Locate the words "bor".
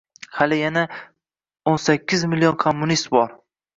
3.19-3.37